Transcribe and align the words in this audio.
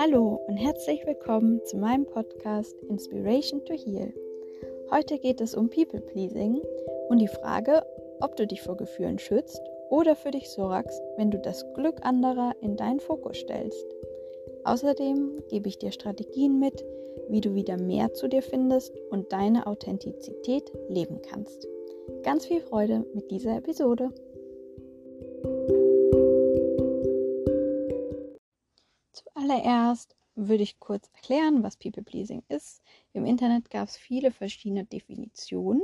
Hallo 0.00 0.40
und 0.46 0.56
herzlich 0.56 1.04
willkommen 1.06 1.60
zu 1.64 1.76
meinem 1.76 2.06
Podcast 2.06 2.72
Inspiration 2.88 3.64
to 3.64 3.74
Heal. 3.74 4.14
Heute 4.92 5.18
geht 5.18 5.40
es 5.40 5.56
um 5.56 5.68
People 5.68 6.00
Pleasing 6.00 6.62
und 7.08 7.18
die 7.18 7.26
Frage, 7.26 7.82
ob 8.20 8.36
du 8.36 8.46
dich 8.46 8.62
vor 8.62 8.76
Gefühlen 8.76 9.18
schützt 9.18 9.60
oder 9.90 10.14
für 10.14 10.30
dich 10.30 10.50
sorgst, 10.50 11.02
wenn 11.16 11.32
du 11.32 11.38
das 11.40 11.64
Glück 11.74 11.96
anderer 12.02 12.54
in 12.60 12.76
deinen 12.76 13.00
Fokus 13.00 13.38
stellst. 13.38 13.84
Außerdem 14.62 15.42
gebe 15.48 15.66
ich 15.66 15.78
dir 15.78 15.90
Strategien 15.90 16.60
mit, 16.60 16.84
wie 17.28 17.40
du 17.40 17.56
wieder 17.56 17.76
mehr 17.76 18.14
zu 18.14 18.28
dir 18.28 18.42
findest 18.42 18.96
und 19.10 19.32
deine 19.32 19.66
Authentizität 19.66 20.70
leben 20.88 21.22
kannst. 21.28 21.66
Ganz 22.22 22.46
viel 22.46 22.60
Freude 22.60 23.04
mit 23.14 23.32
dieser 23.32 23.56
Episode. 23.56 24.10
Zuallererst 29.68 30.16
würde 30.34 30.62
ich 30.62 30.80
kurz 30.80 31.10
erklären, 31.12 31.62
was 31.62 31.76
People 31.76 32.02
Pleasing 32.02 32.42
ist. 32.48 32.80
Im 33.12 33.26
Internet 33.26 33.68
gab 33.68 33.86
es 33.86 33.98
viele 33.98 34.30
verschiedene 34.30 34.86
Definitionen, 34.86 35.82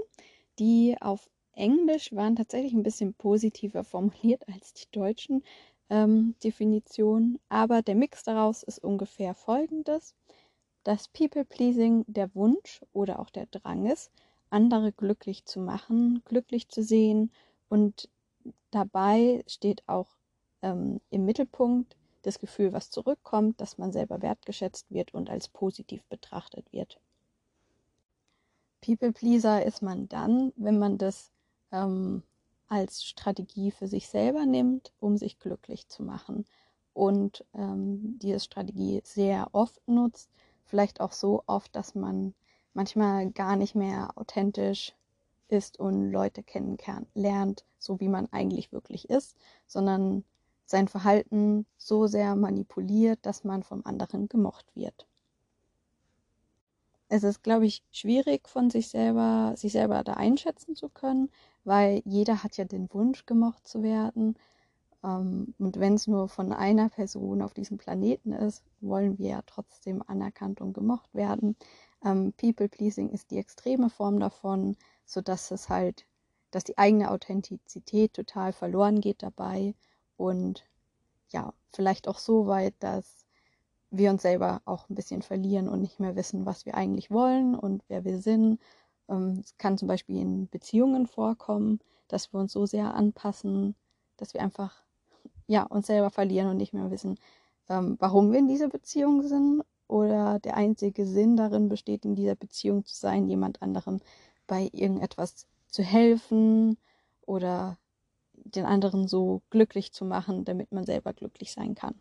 die 0.58 0.96
auf 1.02 1.28
Englisch 1.52 2.10
waren 2.14 2.34
tatsächlich 2.34 2.72
ein 2.72 2.82
bisschen 2.82 3.12
positiver 3.12 3.84
formuliert 3.84 4.48
als 4.48 4.72
die 4.72 4.90
deutschen 4.90 5.44
ähm, 5.90 6.34
Definitionen. 6.42 7.38
Aber 7.50 7.82
der 7.82 7.94
Mix 7.94 8.22
daraus 8.22 8.62
ist 8.62 8.82
ungefähr 8.82 9.34
folgendes, 9.34 10.14
dass 10.82 11.08
People 11.08 11.44
Pleasing 11.44 12.06
der 12.06 12.34
Wunsch 12.34 12.80
oder 12.94 13.18
auch 13.18 13.28
der 13.28 13.44
Drang 13.48 13.84
ist, 13.84 14.10
andere 14.48 14.92
glücklich 14.92 15.44
zu 15.44 15.60
machen, 15.60 16.22
glücklich 16.24 16.70
zu 16.70 16.82
sehen 16.82 17.30
und 17.68 18.08
dabei 18.70 19.44
steht 19.46 19.86
auch 19.86 20.16
ähm, 20.62 21.02
im 21.10 21.26
Mittelpunkt 21.26 21.98
das 22.26 22.38
Gefühl, 22.38 22.72
was 22.72 22.90
zurückkommt, 22.90 23.60
dass 23.60 23.78
man 23.78 23.92
selber 23.92 24.22
wertgeschätzt 24.22 24.90
wird 24.90 25.14
und 25.14 25.30
als 25.30 25.48
positiv 25.48 26.02
betrachtet 26.04 26.72
wird. 26.72 26.98
People 28.80 29.12
Pleaser 29.12 29.64
ist 29.64 29.82
man 29.82 30.08
dann, 30.08 30.52
wenn 30.56 30.78
man 30.78 30.98
das 30.98 31.30
ähm, 31.72 32.22
als 32.68 33.04
Strategie 33.04 33.70
für 33.70 33.86
sich 33.86 34.08
selber 34.08 34.46
nimmt, 34.46 34.92
um 35.00 35.16
sich 35.16 35.38
glücklich 35.38 35.88
zu 35.88 36.02
machen 36.02 36.44
und 36.92 37.44
ähm, 37.54 38.18
diese 38.20 38.40
Strategie 38.40 39.00
sehr 39.04 39.48
oft 39.52 39.86
nutzt, 39.86 40.30
vielleicht 40.64 41.00
auch 41.00 41.12
so 41.12 41.42
oft, 41.46 41.74
dass 41.76 41.94
man 41.94 42.34
manchmal 42.72 43.30
gar 43.30 43.56
nicht 43.56 43.74
mehr 43.74 44.12
authentisch 44.16 44.94
ist 45.48 45.78
und 45.78 46.10
Leute 46.10 46.42
kennenlernt, 46.42 47.64
so 47.78 48.00
wie 48.00 48.08
man 48.08 48.28
eigentlich 48.32 48.72
wirklich 48.72 49.10
ist, 49.10 49.36
sondern 49.66 50.24
sein 50.66 50.88
Verhalten 50.88 51.66
so 51.76 52.06
sehr 52.06 52.36
manipuliert, 52.36 53.20
dass 53.22 53.44
man 53.44 53.62
vom 53.62 53.82
anderen 53.84 54.28
gemocht 54.28 54.66
wird. 54.74 55.06
Es 57.08 57.22
ist, 57.22 57.42
glaube 57.42 57.66
ich, 57.66 57.82
schwierig 57.92 58.48
von 58.48 58.70
sich 58.70 58.88
selber, 58.88 59.54
sich 59.56 59.72
selber 59.72 60.02
da 60.04 60.14
einschätzen 60.14 60.74
zu 60.74 60.88
können, 60.88 61.30
weil 61.64 62.02
jeder 62.04 62.42
hat 62.42 62.56
ja 62.56 62.64
den 62.64 62.92
Wunsch, 62.92 63.26
gemocht 63.26 63.68
zu 63.68 63.82
werden. 63.82 64.36
Ähm, 65.04 65.54
und 65.58 65.78
wenn 65.78 65.94
es 65.94 66.06
nur 66.06 66.28
von 66.28 66.52
einer 66.52 66.88
Person 66.88 67.42
auf 67.42 67.54
diesem 67.54 67.78
Planeten 67.78 68.32
ist, 68.32 68.64
wollen 68.80 69.18
wir 69.18 69.28
ja 69.28 69.42
trotzdem 69.46 70.02
anerkannt 70.06 70.60
und 70.60 70.72
gemocht 70.72 71.14
werden. 71.14 71.56
Ähm, 72.04 72.32
People-Pleasing 72.38 73.10
ist 73.10 73.30
die 73.30 73.38
extreme 73.38 73.90
Form 73.90 74.18
davon, 74.18 74.76
sodass 75.04 75.50
es 75.50 75.68
halt, 75.68 76.06
dass 76.50 76.64
die 76.64 76.78
eigene 76.78 77.10
Authentizität 77.10 78.14
total 78.14 78.52
verloren 78.52 79.00
geht 79.00 79.22
dabei 79.22 79.74
und 80.16 80.64
ja, 81.30 81.52
vielleicht 81.72 82.08
auch 82.08 82.18
so 82.18 82.46
weit, 82.46 82.74
dass 82.80 83.24
wir 83.90 84.10
uns 84.10 84.22
selber 84.22 84.62
auch 84.64 84.88
ein 84.88 84.94
bisschen 84.94 85.22
verlieren 85.22 85.68
und 85.68 85.80
nicht 85.80 86.00
mehr 86.00 86.16
wissen, 86.16 86.46
was 86.46 86.66
wir 86.66 86.74
eigentlich 86.74 87.10
wollen 87.10 87.54
und 87.54 87.82
wer 87.88 88.04
wir 88.04 88.20
sind. 88.20 88.60
Ähm, 89.08 89.40
es 89.44 89.56
kann 89.58 89.78
zum 89.78 89.88
Beispiel 89.88 90.20
in 90.20 90.48
Beziehungen 90.48 91.06
vorkommen, 91.06 91.80
dass 92.08 92.32
wir 92.32 92.40
uns 92.40 92.52
so 92.52 92.66
sehr 92.66 92.94
anpassen, 92.94 93.74
dass 94.16 94.34
wir 94.34 94.42
einfach 94.42 94.82
ja, 95.46 95.64
uns 95.64 95.86
selber 95.86 96.10
verlieren 96.10 96.48
und 96.48 96.56
nicht 96.56 96.72
mehr 96.72 96.90
wissen, 96.90 97.18
ähm, 97.68 97.96
warum 97.98 98.32
wir 98.32 98.38
in 98.38 98.48
dieser 98.48 98.68
Beziehung 98.68 99.22
sind 99.22 99.62
oder 99.88 100.38
der 100.38 100.56
einzige 100.56 101.06
Sinn 101.06 101.36
darin 101.36 101.68
besteht, 101.68 102.04
in 102.04 102.14
dieser 102.14 102.34
Beziehung 102.34 102.84
zu 102.84 102.94
sein, 102.94 103.28
jemand 103.28 103.62
anderem 103.62 104.00
bei 104.46 104.68
irgendetwas 104.72 105.46
zu 105.68 105.82
helfen 105.82 106.78
oder 107.26 107.78
den 108.56 108.66
anderen 108.66 109.08
so 109.08 109.42
glücklich 109.50 109.92
zu 109.92 110.04
machen, 110.04 110.44
damit 110.44 110.72
man 110.72 110.84
selber 110.84 111.12
glücklich 111.12 111.52
sein 111.52 111.74
kann. 111.74 111.94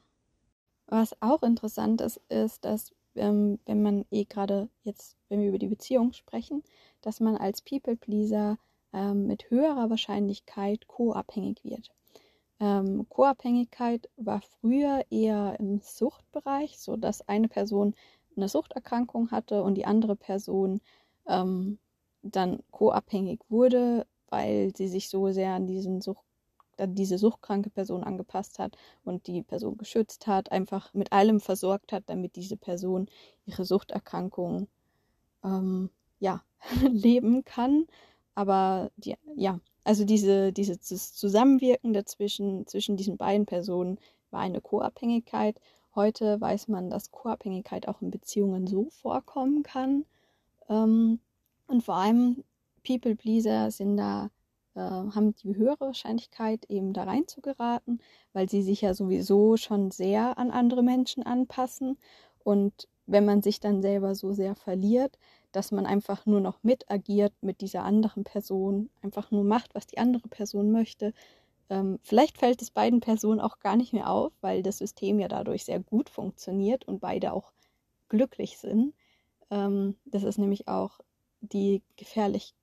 Was 0.88 1.16
auch 1.22 1.44
interessant 1.44 2.02
ist, 2.02 2.22
ist, 2.30 2.66
dass 2.66 2.94
ähm, 3.16 3.60
wenn 3.66 3.82
man 3.82 4.06
eh 4.12 4.26
gerade 4.26 4.70
jetzt, 4.84 5.18
wenn 5.30 5.42
wir 5.42 5.50
über 5.50 5.60
die 5.60 5.68
Beziehung 5.68 6.14
sprechen, 6.14 6.64
dass 7.02 7.20
man 7.20 7.38
als 7.38 7.62
People-Pleaser 7.62 8.58
ähm, 8.92 9.28
mit 9.28 9.50
höherer 9.50 9.90
Wahrscheinlichkeit 9.90 10.88
co-abhängig 10.88 11.64
wird. 11.64 11.92
Ähm, 12.60 13.06
Co-Abhängigkeit 13.10 14.10
war 14.16 14.42
früher 14.42 15.04
eher 15.10 15.60
im 15.60 15.80
Suchtbereich, 15.82 16.80
so 16.80 16.96
dass 16.96 17.28
eine 17.28 17.48
Person 17.48 17.96
eine 18.36 18.48
Suchterkrankung 18.48 19.32
hatte 19.32 19.64
und 19.64 19.76
die 19.76 19.86
andere 19.86 20.16
Person 20.16 20.82
ähm, 21.28 21.78
dann 22.24 22.64
co-abhängig 22.72 23.42
wurde, 23.50 24.08
weil 24.30 24.76
sie 24.76 24.88
sich 24.88 25.10
so 25.10 25.32
sehr 25.32 25.54
an 25.54 25.68
diesen 25.68 26.02
Sucht, 26.02 26.26
an 26.78 26.96
diese 26.96 27.18
suchtkranke 27.18 27.70
Person 27.70 28.04
angepasst 28.04 28.60
hat 28.60 28.78
und 29.04 29.28
die 29.28 29.42
Person 29.42 29.78
geschützt 29.78 30.28
hat, 30.28 30.52
einfach 30.52 30.94
mit 30.94 31.12
allem 31.12 31.40
versorgt 31.40 31.92
hat, 31.92 32.04
damit 32.08 32.36
diese 32.36 32.58
Person 32.58 33.08
ihre 33.46 33.66
Suchterkrankung 33.66 34.68
ähm, 35.44 35.90
ja, 36.20 36.44
leben 36.90 37.44
kann. 37.46 37.86
Aber 38.36 38.92
die, 38.98 39.16
ja, 39.36 39.60
also 39.84 40.06
diese, 40.06 40.54
dieses 40.54 41.14
Zusammenwirken 41.14 41.94
dazwischen, 41.94 42.66
zwischen 42.68 42.98
diesen 42.98 43.18
beiden 43.18 43.46
Personen 43.46 44.00
war 44.32 44.42
eine 44.42 44.62
Co-Abhängigkeit. 44.62 45.60
Heute 45.96 46.40
weiß 46.42 46.70
man, 46.70 46.90
dass 46.90 47.12
Co-Abhängigkeit 47.12 47.88
auch 47.88 48.02
in 48.02 48.10
Beziehungen 48.10 48.66
so 48.68 48.90
vorkommen 48.90 49.64
kann. 49.64 50.06
Ähm, 50.70 51.20
und 51.68 51.84
vor 51.84 51.96
allem 51.96 52.44
People-Pleaser 52.86 53.72
sind 53.72 53.98
da, 53.98 54.30
äh, 54.76 54.80
haben 54.80 55.36
die 55.36 55.56
höhere 55.56 55.88
Wahrscheinlichkeit, 55.88 56.66
eben 56.70 56.94
da 56.94 57.04
rein 57.04 57.28
zu 57.28 57.42
geraten, 57.42 58.00
weil 58.34 58.50
sie 58.50 58.62
sich 58.62 58.82
ja 58.82 58.94
sowieso 58.94 59.58
schon 59.58 59.92
sehr 59.92 60.38
an 60.38 60.52
andere 60.52 60.84
Menschen 60.84 61.24
anpassen. 61.24 61.98
Und 62.44 62.88
wenn 63.06 63.26
man 63.26 63.42
sich 63.42 63.60
dann 63.60 63.82
selber 63.82 64.16
so 64.16 64.34
sehr 64.34 64.56
verliert, 64.56 65.18
dass 65.52 65.72
man 65.72 65.86
einfach 65.86 66.26
nur 66.26 66.42
noch 66.42 66.64
mit 66.64 66.90
agiert 66.90 67.34
mit 67.42 67.62
dieser 67.62 67.84
anderen 67.84 68.24
Person, 68.24 68.90
einfach 69.02 69.32
nur 69.32 69.44
macht, 69.44 69.76
was 69.76 69.88
die 69.88 70.00
andere 70.00 70.28
Person 70.28 70.72
möchte. 70.72 71.14
Ähm, 71.70 72.00
vielleicht 72.02 72.38
fällt 72.38 72.62
es 72.62 72.72
beiden 72.72 73.00
Personen 73.00 73.40
auch 73.40 73.60
gar 73.60 73.76
nicht 73.76 73.94
mehr 73.94 74.10
auf, 74.10 74.34
weil 74.42 74.64
das 74.64 74.80
System 74.80 75.20
ja 75.20 75.28
dadurch 75.28 75.66
sehr 75.66 75.80
gut 75.80 76.10
funktioniert 76.10 76.86
und 76.88 77.00
beide 77.00 77.34
auch 77.34 77.52
glücklich 78.10 78.58
sind. 78.58 78.94
Ähm, 79.52 79.96
das 80.06 80.24
ist 80.24 80.40
nämlich 80.40 80.68
auch 80.68 81.00
die 81.42 81.84
gefährlich, 81.98 82.56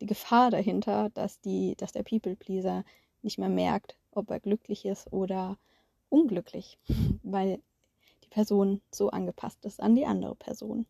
die, 0.00 0.06
Gefahr 0.06 0.50
dahinter, 0.50 1.10
dass 1.10 1.40
die, 1.40 1.74
dass 1.76 1.92
der 1.92 2.02
People 2.02 2.36
Pleaser 2.36 2.84
nicht 3.22 3.38
mehr 3.38 3.48
merkt, 3.48 3.96
ob 4.12 4.30
er 4.30 4.40
glücklich 4.40 4.84
ist 4.84 5.12
oder 5.12 5.58
unglücklich, 6.08 6.78
weil 7.22 7.60
die 8.24 8.28
Person 8.28 8.80
so 8.90 9.10
angepasst 9.10 9.64
ist 9.64 9.80
an 9.80 9.94
die 9.94 10.06
andere 10.06 10.34
Person. 10.34 10.86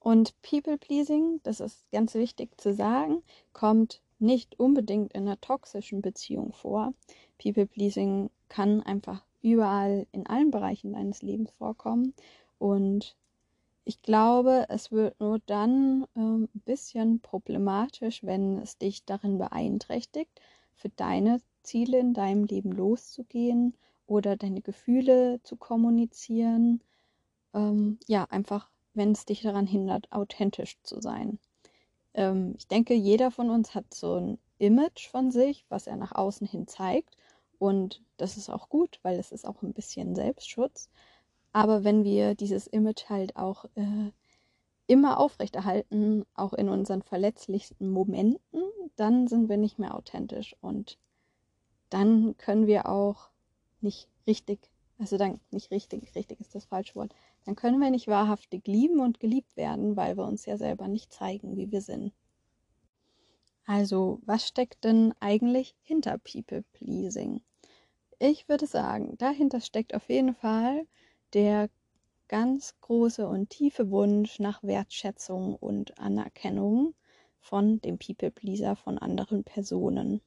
Und 0.00 0.34
People-Pleasing, 0.40 1.40
das 1.42 1.60
ist 1.60 1.90
ganz 1.92 2.14
wichtig 2.14 2.58
zu 2.58 2.72
sagen, 2.72 3.22
kommt 3.52 4.00
nicht 4.18 4.58
unbedingt 4.58 5.12
in 5.12 5.22
einer 5.22 5.40
toxischen 5.40 6.00
Beziehung 6.00 6.52
vor. 6.54 6.94
People-Pleasing 7.38 8.30
kann 8.48 8.82
einfach 8.82 9.22
überall 9.42 10.06
in 10.12 10.26
allen 10.26 10.50
Bereichen 10.50 10.94
deines 10.94 11.22
Lebens 11.22 11.50
vorkommen. 11.52 12.14
Und 12.58 13.16
ich 13.84 14.02
glaube, 14.02 14.66
es 14.68 14.92
wird 14.92 15.18
nur 15.20 15.38
dann 15.46 16.06
ähm, 16.16 16.48
ein 16.54 16.60
bisschen 16.64 17.20
problematisch, 17.20 18.22
wenn 18.22 18.58
es 18.58 18.78
dich 18.78 19.04
darin 19.04 19.38
beeinträchtigt, 19.38 20.40
für 20.74 20.90
deine 20.90 21.40
Ziele 21.62 21.98
in 21.98 22.14
deinem 22.14 22.44
Leben 22.44 22.72
loszugehen 22.72 23.76
oder 24.06 24.36
deine 24.36 24.62
Gefühle 24.62 25.40
zu 25.42 25.56
kommunizieren. 25.56 26.82
Ähm, 27.54 27.98
ja, 28.06 28.24
einfach 28.24 28.70
wenn 28.94 29.12
es 29.12 29.24
dich 29.24 29.42
daran 29.42 29.66
hindert, 29.66 30.10
authentisch 30.10 30.76
zu 30.82 31.00
sein. 31.00 31.38
Ähm, 32.14 32.54
ich 32.58 32.66
denke, 32.66 32.94
jeder 32.94 33.30
von 33.30 33.50
uns 33.50 33.74
hat 33.74 33.92
so 33.94 34.16
ein 34.16 34.38
Image 34.58 35.08
von 35.08 35.30
sich, 35.30 35.64
was 35.68 35.86
er 35.86 35.96
nach 35.96 36.12
außen 36.12 36.46
hin 36.46 36.66
zeigt. 36.66 37.16
Und 37.58 38.02
das 38.16 38.36
ist 38.36 38.50
auch 38.50 38.68
gut, 38.68 38.98
weil 39.02 39.18
es 39.18 39.32
ist 39.32 39.46
auch 39.46 39.62
ein 39.62 39.72
bisschen 39.72 40.14
Selbstschutz. 40.14 40.88
Aber 41.52 41.84
wenn 41.84 42.04
wir 42.04 42.34
dieses 42.34 42.66
Image 42.66 43.08
halt 43.08 43.36
auch 43.36 43.64
äh, 43.74 44.12
immer 44.86 45.18
aufrechterhalten, 45.18 46.24
auch 46.34 46.52
in 46.52 46.68
unseren 46.68 47.02
verletzlichsten 47.02 47.90
Momenten, 47.90 48.62
dann 48.96 49.26
sind 49.26 49.48
wir 49.48 49.56
nicht 49.56 49.78
mehr 49.78 49.94
authentisch 49.94 50.56
und 50.60 50.98
dann 51.88 52.36
können 52.36 52.66
wir 52.66 52.88
auch 52.88 53.30
nicht 53.80 54.08
richtig 54.26 54.70
also 55.00 55.16
dann 55.16 55.40
nicht 55.50 55.70
richtig, 55.70 56.14
richtig 56.14 56.40
ist 56.40 56.54
das 56.54 56.66
falsche 56.66 56.94
Wort, 56.94 57.14
dann 57.46 57.56
können 57.56 57.80
wir 57.80 57.90
nicht 57.90 58.06
wahrhaftig 58.06 58.66
lieben 58.66 59.00
und 59.00 59.18
geliebt 59.18 59.56
werden, 59.56 59.96
weil 59.96 60.16
wir 60.16 60.26
uns 60.26 60.44
ja 60.44 60.58
selber 60.58 60.88
nicht 60.88 61.10
zeigen, 61.10 61.56
wie 61.56 61.72
wir 61.72 61.80
sind. 61.80 62.12
Also, 63.64 64.20
was 64.26 64.46
steckt 64.46 64.84
denn 64.84 65.14
eigentlich 65.18 65.74
hinter 65.82 66.18
People 66.18 66.64
Pleasing? 66.72 67.40
Ich 68.18 68.48
würde 68.48 68.66
sagen, 68.66 69.16
dahinter 69.16 69.62
steckt 69.62 69.94
auf 69.94 70.08
jeden 70.10 70.34
Fall 70.34 70.86
der 71.34 71.68
ganz 72.28 72.74
große 72.80 73.26
und 73.26 73.50
tiefe 73.50 73.90
Wunsch 73.90 74.38
nach 74.38 74.62
Wertschätzung 74.62 75.56
und 75.56 75.98
Anerkennung 75.98 76.94
von 77.40 77.80
dem 77.80 77.98
People 77.98 78.30
Pleaser 78.30 78.76
von 78.76 78.98
anderen 78.98 79.44
Personen. 79.44 80.20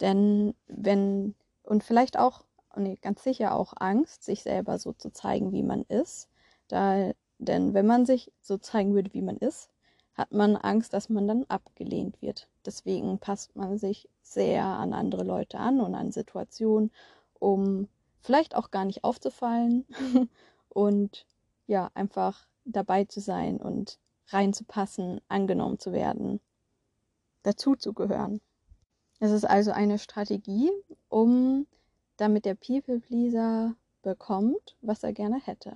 Denn 0.00 0.54
wenn, 0.66 1.34
und 1.62 1.82
vielleicht 1.82 2.18
auch 2.18 2.44
nee, 2.76 2.98
ganz 3.00 3.22
sicher 3.22 3.54
auch 3.54 3.74
Angst, 3.76 4.24
sich 4.24 4.42
selber 4.42 4.78
so 4.78 4.92
zu 4.92 5.10
zeigen, 5.10 5.52
wie 5.52 5.62
man 5.62 5.82
ist. 5.82 6.28
Da, 6.68 7.12
denn 7.38 7.74
wenn 7.74 7.86
man 7.86 8.06
sich 8.06 8.32
so 8.40 8.58
zeigen 8.58 8.94
würde, 8.94 9.12
wie 9.14 9.22
man 9.22 9.36
ist, 9.36 9.70
hat 10.14 10.32
man 10.32 10.56
Angst, 10.56 10.92
dass 10.92 11.08
man 11.08 11.26
dann 11.26 11.44
abgelehnt 11.48 12.22
wird. 12.22 12.48
Deswegen 12.64 13.18
passt 13.18 13.56
man 13.56 13.78
sich 13.78 14.08
sehr 14.22 14.64
an 14.64 14.92
andere 14.92 15.24
Leute 15.24 15.58
an 15.58 15.80
und 15.80 15.94
an 15.94 16.12
Situationen, 16.12 16.92
um 17.38 17.88
vielleicht 18.24 18.56
auch 18.56 18.70
gar 18.70 18.84
nicht 18.86 19.04
aufzufallen 19.04 19.86
und 20.68 21.26
ja, 21.66 21.90
einfach 21.94 22.46
dabei 22.64 23.04
zu 23.04 23.20
sein 23.20 23.58
und 23.58 23.98
reinzupassen, 24.28 25.20
angenommen 25.28 25.78
zu 25.78 25.92
werden, 25.92 26.40
dazu 27.42 27.76
zu 27.76 27.92
gehören. 27.92 28.40
Es 29.20 29.30
ist 29.30 29.44
also 29.44 29.70
eine 29.70 29.98
Strategie, 29.98 30.70
um 31.08 31.66
damit 32.16 32.46
der 32.46 32.54
People 32.54 33.00
Pleaser 33.00 33.74
bekommt, 34.02 34.76
was 34.80 35.02
er 35.02 35.12
gerne 35.12 35.40
hätte. 35.40 35.74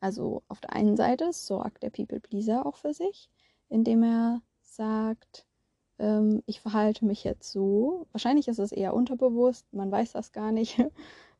Also 0.00 0.42
auf 0.48 0.60
der 0.60 0.72
einen 0.72 0.96
Seite 0.96 1.32
sorgt 1.32 1.82
der 1.82 1.90
People 1.90 2.20
Pleaser 2.20 2.64
auch 2.64 2.76
für 2.76 2.94
sich, 2.94 3.28
indem 3.68 4.02
er 4.02 4.40
sagt, 4.62 5.46
ähm, 5.98 6.42
ich 6.46 6.62
verhalte 6.62 7.04
mich 7.04 7.24
jetzt 7.24 7.52
so. 7.52 8.06
Wahrscheinlich 8.12 8.48
ist 8.48 8.58
es 8.58 8.72
eher 8.72 8.94
unterbewusst, 8.94 9.66
man 9.72 9.90
weiß 9.92 10.12
das 10.12 10.32
gar 10.32 10.52
nicht. 10.52 10.82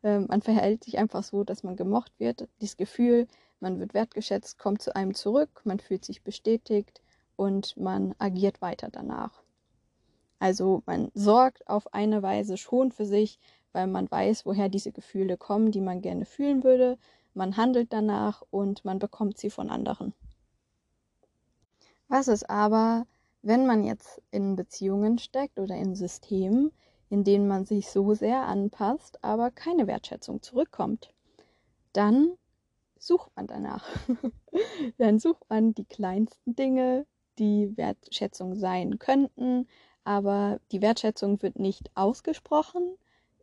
Ähm, 0.03 0.27
man 0.29 0.43
verhält 0.43 0.85
sich 0.85 0.99
einfach 0.99 1.23
so, 1.23 1.45
dass 1.45 1.63
man 1.63 1.77
gemocht 1.77 2.13
wird. 2.19 2.49
Dieses 2.61 2.77
Gefühl, 2.77 3.27
man 3.61 3.79
wird 3.79 3.95
wertgeschätzt, 3.95 4.59
kommt 4.59 4.83
zu 4.83 4.95
einem 4.97 5.15
zurück, 5.15 5.63
man 5.65 5.81
fühlt 5.81 6.05
sich 6.05 6.23
bestätigt 6.23 7.03
und 7.37 7.77
man 7.77 8.15
agiert 8.19 8.63
weiter 8.63 8.89
danach. 8.91 9.43
Also 10.39 10.83
man 10.87 11.11
sorgt 11.15 11.69
auf 11.69 11.93
eine 11.93 12.23
Weise 12.23 12.57
schon 12.57 12.93
für 12.93 13.05
sich, 13.05 13.39
weil 13.73 13.87
man 13.87 14.11
weiß, 14.11 14.47
woher 14.47 14.69
diese 14.69 14.91
Gefühle 14.91 15.37
kommen, 15.37 15.71
die 15.71 15.83
man 15.83 16.01
gerne 16.01 16.25
fühlen 16.25 16.65
würde. 16.65 16.99
Man 17.35 17.57
handelt 17.57 17.93
danach 17.93 18.43
und 18.51 18.85
man 18.85 18.99
bekommt 18.99 19.39
sie 19.39 19.51
von 19.51 19.71
anderen. 19.71 20.15
Was 22.09 22.27
ist 22.27 22.49
aber, 22.49 23.07
wenn 23.43 23.67
man 23.67 23.85
jetzt 23.85 24.21
in 24.31 24.57
Beziehungen 24.57 25.19
steckt 25.19 25.61
oder 25.61 25.77
in 25.77 25.95
Systemen, 25.95 26.73
in 27.11 27.25
denen 27.25 27.47
man 27.47 27.67
sich 27.67 27.91
so 27.91 28.15
sehr 28.15 28.47
anpasst, 28.47 29.23
aber 29.23 29.51
keine 29.51 29.87
Wertschätzung 29.87 30.43
zurückkommt? 30.43 31.13
Dann 31.93 32.39
sucht 32.99 33.31
man 33.37 33.47
danach. 33.47 33.85
Dann 34.99 35.19
sucht 35.19 35.43
man 35.49 35.75
die 35.75 35.85
kleinsten 35.85 36.55
Dinge, 36.55 37.07
die 37.39 37.77
Wertschätzung 37.77 38.55
sein 38.55 38.99
könnten, 38.99 39.67
aber 40.05 40.61
die 40.73 40.83
Wertschätzung 40.83 41.43
wird 41.43 41.59
nicht 41.59 41.91
ausgesprochen, 41.95 42.97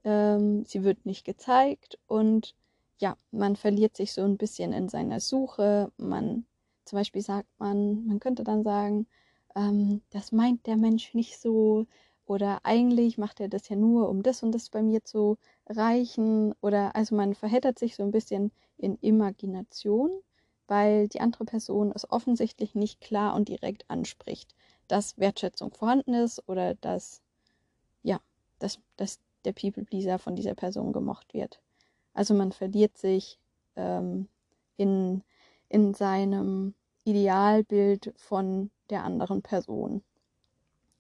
ähm, 0.03 0.63
sie 0.65 0.83
wird 0.83 1.05
nicht 1.05 1.25
gezeigt 1.25 1.99
und 2.07 2.55
ja, 2.99 3.15
man 3.31 3.55
verliert 3.55 3.95
sich 3.95 4.13
so 4.13 4.23
ein 4.23 4.37
bisschen 4.37 4.73
in 4.73 4.89
seiner 4.89 5.19
Suche. 5.19 5.91
Man, 5.97 6.45
zum 6.85 6.97
Beispiel 6.97 7.21
sagt 7.21 7.49
man, 7.59 8.05
man 8.07 8.19
könnte 8.19 8.43
dann 8.43 8.63
sagen, 8.63 9.07
ähm, 9.55 10.01
das 10.09 10.31
meint 10.31 10.65
der 10.65 10.77
Mensch 10.77 11.13
nicht 11.13 11.39
so 11.39 11.85
oder 12.27 12.59
eigentlich 12.63 13.18
macht 13.18 13.39
er 13.39 13.47
das 13.47 13.69
ja 13.69 13.75
nur, 13.75 14.09
um 14.09 14.21
das 14.21 14.44
und 14.44 14.51
das 14.51 14.69
bei 14.69 14.83
mir 14.83 15.03
zu 15.03 15.38
reichen 15.68 16.53
oder 16.62 16.95
also 16.95 17.15
man 17.15 17.33
verheddert 17.33 17.79
sich 17.79 17.95
so 17.95 18.03
ein 18.03 18.12
bisschen 18.12 18.51
in 18.77 18.97
Imagination, 18.97 20.12
weil 20.68 21.07
die 21.07 21.21
andere 21.21 21.45
Person 21.45 21.91
es 21.95 22.09
offensichtlich 22.12 22.75
nicht 22.75 23.01
klar 23.01 23.33
und 23.33 23.47
direkt 23.47 23.89
anspricht, 23.89 24.53
dass 24.88 25.18
Wertschätzung 25.18 25.74
vorhanden 25.74 26.13
ist 26.13 26.47
oder 26.47 26.75
dass 26.75 27.21
ja, 28.03 28.19
dass, 28.59 28.80
dass 28.97 29.19
der 29.45 29.53
People-Pleaser 29.53 30.19
von 30.19 30.35
dieser 30.35 30.56
Person 30.56 30.94
gemocht 30.94 31.33
wird. 31.33 31.62
Also 32.13 32.33
man 32.33 32.51
verliert 32.51 32.97
sich 32.97 33.39
ähm, 33.75 34.27
in, 34.75 35.23
in 35.69 35.94
seinem 35.94 36.73
Idealbild 37.06 38.13
von 38.18 38.71
der 38.89 39.03
anderen 39.03 39.41
Person, 39.41 40.03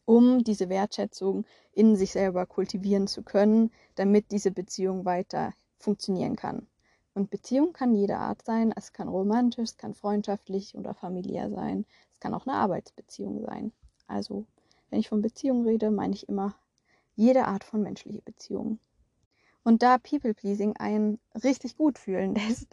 um 0.07 0.45
diese 0.45 0.69
Wertschätzung 0.69 1.43
in 1.73 1.97
sich 1.97 2.13
selber 2.13 2.45
kultivieren 2.45 3.07
zu 3.07 3.23
können, 3.23 3.71
damit 3.95 4.31
diese 4.31 4.51
Beziehung 4.51 5.03
weiter 5.03 5.53
funktionieren 5.77 6.37
kann. 6.37 6.65
Und 7.13 7.29
Beziehung 7.29 7.73
kann 7.73 7.93
jeder 7.93 8.19
Art 8.19 8.41
sein. 8.45 8.73
Es 8.73 8.93
kann 8.93 9.09
romantisch, 9.09 9.71
es 9.71 9.77
kann 9.77 9.93
freundschaftlich 9.93 10.75
oder 10.75 10.93
familiär 10.93 11.49
sein. 11.49 11.85
Es 12.13 12.21
kann 12.21 12.33
auch 12.33 12.47
eine 12.47 12.55
Arbeitsbeziehung 12.55 13.41
sein. 13.41 13.73
Also, 14.07 14.45
wenn 14.89 15.01
ich 15.01 15.09
von 15.09 15.21
Beziehung 15.21 15.65
rede, 15.65 15.91
meine 15.91 16.13
ich 16.13 16.29
immer 16.29 16.55
jede 17.15 17.45
Art 17.45 17.65
von 17.65 17.81
menschliche 17.81 18.21
Beziehungen. 18.21 18.79
Und 19.63 19.83
da 19.83 19.97
People-Pleasing 19.97 20.77
einen 20.77 21.19
richtig 21.43 21.75
gut 21.75 21.99
fühlen 21.99 22.33
lässt, 22.47 22.69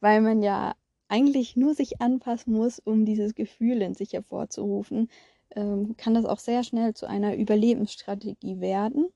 weil 0.00 0.22
man 0.22 0.42
ja 0.42 0.74
eigentlich 1.08 1.54
nur 1.54 1.74
sich 1.74 2.00
anpassen 2.00 2.54
muss, 2.54 2.78
um 2.78 3.04
dieses 3.04 3.34
Gefühl 3.34 3.82
in 3.82 3.92
sich 3.94 4.14
hervorzurufen, 4.14 5.10
ähm, 5.54 5.96
kann 5.96 6.14
das 6.14 6.24
auch 6.24 6.38
sehr 6.38 6.64
schnell 6.64 6.94
zu 6.94 7.06
einer 7.06 7.36
Überlebensstrategie 7.36 8.60
werden. 8.60 9.08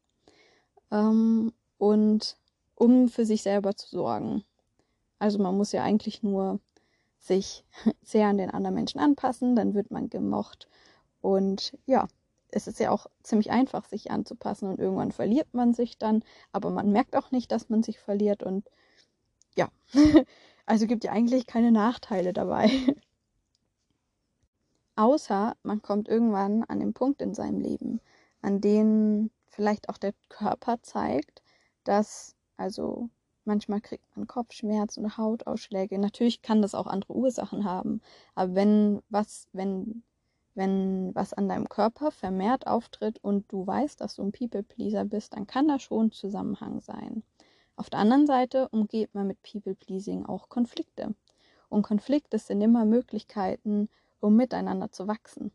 Ähm, 0.90 1.52
und 1.78 2.36
um 2.74 3.08
für 3.08 3.24
sich 3.24 3.42
selber 3.42 3.74
zu 3.76 3.88
sorgen. 3.88 4.44
Also 5.18 5.38
man 5.38 5.56
muss 5.56 5.72
ja 5.72 5.82
eigentlich 5.82 6.22
nur 6.22 6.60
sich 7.18 7.64
sehr 8.02 8.26
an 8.26 8.38
den 8.38 8.50
anderen 8.50 8.74
Menschen 8.74 9.00
anpassen, 9.00 9.56
dann 9.56 9.74
wird 9.74 9.90
man 9.90 10.10
gemocht. 10.10 10.68
Und 11.20 11.76
ja, 11.86 12.08
es 12.50 12.66
ist 12.66 12.80
ja 12.80 12.90
auch 12.90 13.06
ziemlich 13.22 13.50
einfach, 13.50 13.86
sich 13.86 14.10
anzupassen 14.10 14.68
und 14.68 14.78
irgendwann 14.78 15.12
verliert 15.12 15.54
man 15.54 15.72
sich 15.72 15.96
dann, 15.98 16.22
aber 16.52 16.70
man 16.70 16.92
merkt 16.92 17.16
auch 17.16 17.30
nicht, 17.30 17.50
dass 17.50 17.68
man 17.70 17.82
sich 17.82 17.98
verliert 17.98 18.42
und 18.42 18.68
ja, 19.56 19.68
also 20.66 20.86
gibt 20.86 21.04
ja 21.04 21.12
eigentlich 21.12 21.46
keine 21.46 21.72
Nachteile 21.72 22.32
dabei. 22.32 22.70
Außer 24.96 25.56
man 25.62 25.82
kommt 25.82 26.08
irgendwann 26.08 26.64
an 26.64 26.80
den 26.80 26.92
Punkt 26.92 27.22
in 27.22 27.34
seinem 27.34 27.60
Leben, 27.60 28.00
an 28.42 28.60
dem 28.60 29.30
vielleicht 29.48 29.88
auch 29.88 29.98
der 29.98 30.12
Körper 30.28 30.82
zeigt, 30.82 31.42
dass, 31.84 32.34
also 32.56 33.08
manchmal 33.44 33.80
kriegt 33.80 34.16
man 34.16 34.26
Kopfschmerzen 34.26 35.04
oder 35.04 35.16
Hautausschläge. 35.16 35.98
Natürlich 35.98 36.42
kann 36.42 36.62
das 36.62 36.74
auch 36.74 36.86
andere 36.86 37.14
Ursachen 37.14 37.64
haben, 37.64 38.00
aber 38.34 38.54
wenn 38.54 39.02
was, 39.08 39.48
wenn 39.52 40.02
wenn 40.54 41.14
was 41.14 41.32
an 41.32 41.48
deinem 41.48 41.68
Körper 41.68 42.10
vermehrt 42.10 42.66
auftritt 42.66 43.18
und 43.22 43.50
du 43.50 43.66
weißt, 43.66 44.00
dass 44.00 44.16
du 44.16 44.22
ein 44.22 44.32
People-Pleaser 44.32 45.04
bist, 45.04 45.34
dann 45.34 45.46
kann 45.46 45.68
da 45.68 45.78
schon 45.78 46.12
Zusammenhang 46.12 46.80
sein. 46.80 47.22
Auf 47.76 47.88
der 47.88 48.00
anderen 48.00 48.26
Seite 48.26 48.68
umgeht 48.68 49.14
man 49.14 49.26
mit 49.26 49.42
People-Pleasing 49.42 50.26
auch 50.26 50.48
Konflikte. 50.48 51.14
Und 51.70 51.82
Konflikte 51.82 52.38
sind 52.38 52.60
immer 52.60 52.84
Möglichkeiten, 52.84 53.88
um 54.22 54.36
miteinander 54.36 54.90
zu 54.90 55.06
wachsen. 55.06 55.52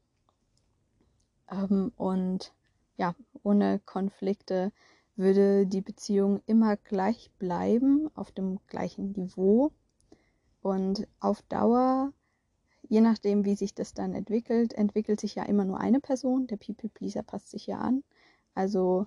Ähm, 1.49 1.91
und 1.95 2.53
ja, 2.97 3.15
ohne 3.43 3.79
Konflikte 3.79 4.71
würde 5.15 5.65
die 5.65 5.81
Beziehung 5.81 6.41
immer 6.45 6.77
gleich 6.77 7.31
bleiben, 7.39 8.09
auf 8.13 8.31
dem 8.31 8.59
gleichen 8.67 9.13
Niveau. 9.13 9.71
Und 10.61 11.07
auf 11.19 11.41
Dauer 11.43 12.11
je 12.89 13.01
nachdem, 13.01 13.45
wie 13.45 13.55
sich 13.55 13.73
das 13.73 13.93
dann 13.93 14.13
entwickelt, 14.13 14.73
entwickelt 14.73 15.19
sich 15.19 15.35
ja 15.35 15.43
immer 15.43 15.65
nur 15.65 15.79
eine 15.79 15.99
Person. 15.99 16.47
Der 16.47 16.57
People 16.57 16.89
Pleaser 16.89 17.23
passt 17.23 17.49
sich 17.49 17.67
ja 17.67 17.79
an. 17.79 18.03
Also 18.55 19.05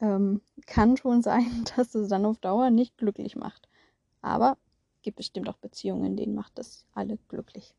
ähm, 0.00 0.40
kann 0.66 0.96
schon 0.96 1.22
sein, 1.22 1.64
dass 1.76 1.94
es 1.94 2.08
dann 2.08 2.26
auf 2.26 2.38
Dauer 2.38 2.70
nicht 2.70 2.96
glücklich 2.96 3.36
macht. 3.36 3.68
Aber 4.20 4.58
gibt 5.02 5.16
bestimmt 5.16 5.48
auch 5.48 5.58
Beziehungen, 5.58 6.16
denen 6.16 6.34
macht 6.34 6.58
das 6.58 6.86
alle 6.92 7.18
glücklich. 7.28 7.74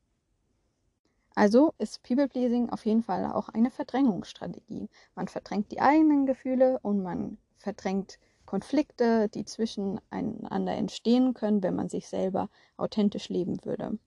Also 1.36 1.74
ist 1.77 2.01
People 2.04 2.27
Pleasing 2.30 2.70
auf 2.70 2.86
jeden 2.86 3.04
Fall 3.04 3.25
auch 3.32 3.50
eine 3.50 3.70
Verdrängungsstrategie. 3.70 4.89
Man 5.15 5.27
verdrängt 5.27 5.72
die 5.72 5.82
eigenen 5.82 6.25
Gefühle 6.25 6.80
und 6.82 7.04
man 7.04 7.38
verdrängt 7.58 8.20
Konflikte, 8.46 9.27
die 9.30 9.44
zwischeneinander 9.44 10.74
entstehen 10.74 11.34
können, 11.34 11.62
wenn 11.62 11.75
man 11.75 11.89
sich 11.89 12.08
selber 12.08 12.50
authentisch 12.77 13.30
leben 13.30 13.63
würde. 13.65 13.98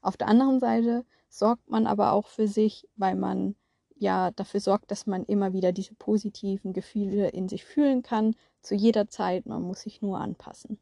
Auf 0.00 0.16
der 0.16 0.28
anderen 0.28 0.58
Seite 0.60 1.04
sorgt 1.28 1.70
man 1.70 1.86
aber 1.86 2.12
auch 2.12 2.26
für 2.26 2.48
sich, 2.48 2.88
weil 2.96 3.14
man 3.14 3.54
ja 3.94 4.32
dafür 4.32 4.60
sorgt, 4.60 4.90
dass 4.90 5.06
man 5.06 5.24
immer 5.24 5.52
wieder 5.52 5.72
diese 5.72 5.94
positiven 5.94 6.72
Gefühle 6.72 7.28
in 7.28 7.48
sich 7.48 7.64
fühlen 7.64 8.02
kann, 8.02 8.34
zu 8.60 8.74
jeder 8.74 9.08
Zeit. 9.08 9.46
Man 9.46 9.62
muss 9.62 9.82
sich 9.82 10.02
nur 10.02 10.18
anpassen. 10.18 10.78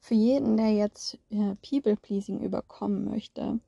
für 0.00 0.14
jeden, 0.14 0.56
der 0.56 0.72
jetzt 0.72 1.18
äh, 1.30 1.54
People-Pleasing 1.56 2.40
überkommen 2.40 3.04
möchte, 3.04 3.60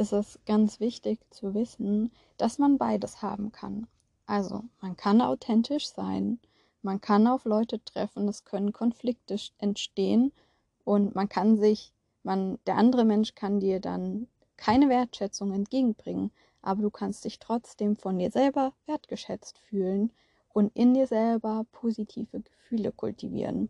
ist 0.00 0.12
es 0.12 0.40
ganz 0.46 0.80
wichtig 0.80 1.20
zu 1.30 1.54
wissen, 1.54 2.10
dass 2.38 2.58
man 2.58 2.78
beides 2.78 3.20
haben 3.20 3.52
kann. 3.52 3.86
Also, 4.26 4.64
man 4.80 4.96
kann 4.96 5.20
authentisch 5.20 5.88
sein, 5.88 6.40
man 6.82 7.00
kann 7.02 7.26
auf 7.26 7.44
Leute 7.44 7.84
treffen, 7.84 8.26
es 8.26 8.44
können 8.44 8.72
Konflikte 8.72 9.36
entstehen 9.58 10.32
und 10.84 11.14
man 11.14 11.28
kann 11.28 11.58
sich, 11.58 11.92
man, 12.22 12.58
der 12.66 12.76
andere 12.76 13.04
Mensch 13.04 13.34
kann 13.34 13.60
dir 13.60 13.78
dann 13.78 14.26
keine 14.56 14.88
Wertschätzung 14.88 15.52
entgegenbringen, 15.52 16.30
aber 16.62 16.82
du 16.82 16.90
kannst 16.90 17.24
dich 17.26 17.38
trotzdem 17.38 17.96
von 17.96 18.18
dir 18.18 18.30
selber 18.30 18.72
wertgeschätzt 18.86 19.58
fühlen 19.58 20.10
und 20.52 20.74
in 20.74 20.94
dir 20.94 21.06
selber 21.06 21.66
positive 21.72 22.40
Gefühle 22.40 22.92
kultivieren. 22.92 23.68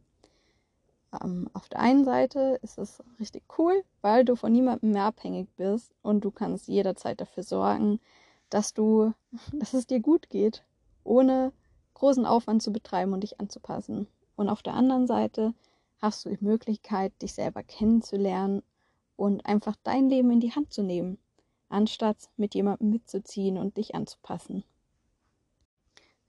Ähm, 1.21 1.49
auf 1.53 1.69
der 1.69 1.81
einen 1.81 2.05
Seite 2.05 2.59
ist 2.63 2.79
es 2.79 3.03
richtig 3.19 3.43
cool, 3.59 3.85
weil 4.01 4.25
du 4.25 4.37
von 4.37 4.53
niemandem 4.53 4.93
mehr 4.93 5.05
abhängig 5.05 5.49
bist 5.57 5.93
und 6.03 6.25
du 6.25 6.31
kannst 6.31 6.69
jederzeit 6.69 7.21
dafür 7.21 7.43
sorgen, 7.43 8.01
dass 8.49 8.75
du, 8.75 9.13
dass 9.53 9.75
es 9.75 9.87
dir 9.87 10.01
gut 10.01 10.29
geht, 10.31 10.65
ohne 11.05 11.53
großen 11.95 12.27
Aufwand 12.27 12.63
zu 12.63 12.73
betreiben 12.73 13.13
und 13.13 13.23
dich 13.23 13.41
anzupassen. 13.41 14.07
Und 14.37 14.49
auf 14.49 14.63
der 14.63 14.75
anderen 14.75 15.07
Seite 15.07 15.55
hast 15.99 16.25
du 16.25 16.31
die 16.31 16.45
Möglichkeit, 16.45 17.13
dich 17.21 17.35
selber 17.35 17.63
kennenzulernen 17.63 18.63
und 19.17 19.45
einfach 19.45 19.77
dein 19.83 20.09
Leben 20.09 20.31
in 20.31 20.41
die 20.41 20.55
Hand 20.55 20.73
zu 20.73 20.83
nehmen, 20.83 21.19
anstatt 21.69 22.31
mit 22.37 22.55
jemandem 22.55 22.91
mitzuziehen 22.91 23.59
und 23.59 23.77
dich 23.77 23.95
anzupassen. 23.95 24.65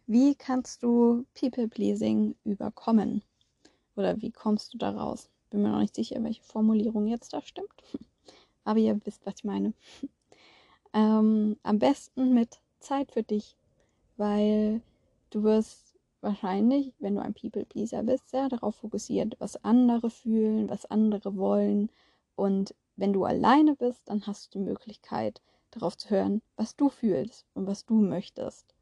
Wie 0.07 0.35
kannst 0.35 0.83
du 0.83 1.25
People-Pleasing 1.39 2.35
überkommen? 2.43 3.23
Oder 4.01 4.19
wie 4.19 4.31
kommst 4.31 4.73
du 4.73 4.79
da 4.79 4.89
raus? 4.89 5.29
Bin 5.51 5.61
mir 5.61 5.69
noch 5.69 5.79
nicht 5.79 5.93
sicher, 5.93 6.23
welche 6.23 6.41
Formulierung 6.41 7.05
jetzt 7.05 7.33
da 7.33 7.41
stimmt. 7.43 7.69
Aber 8.63 8.79
ihr 8.79 8.99
wisst, 9.05 9.25
was 9.25 9.35
ich 9.37 9.43
meine. 9.43 9.73
Ähm, 10.93 11.55
am 11.63 11.79
besten 11.79 12.33
mit 12.33 12.59
Zeit 12.81 13.13
für 13.13 13.23
dich, 13.23 13.55
weil 14.17 14.81
du 15.29 15.43
wirst 15.43 15.97
wahrscheinlich, 16.19 16.93
wenn 16.99 17.15
du 17.15 17.21
ein 17.21 17.33
People-Pleaser 17.33 18.03
bist, 18.03 18.29
sehr 18.29 18.49
darauf 18.49 18.75
fokussiert, 18.75 19.37
was 19.39 19.63
andere 19.63 20.09
fühlen, 20.09 20.69
was 20.69 20.85
andere 20.85 21.37
wollen. 21.37 21.89
Und 22.35 22.75
wenn 22.97 23.13
du 23.13 23.23
alleine 23.23 23.77
bist, 23.77 24.01
dann 24.09 24.27
hast 24.27 24.53
du 24.53 24.59
die 24.59 24.65
Möglichkeit, 24.65 25.41
darauf 25.69 25.95
zu 25.95 26.09
hören, 26.09 26.41
was 26.57 26.75
du 26.75 26.89
fühlst 26.89 27.45
und 27.53 27.67
was 27.67 27.85
du 27.85 28.01
möchtest. 28.01 28.75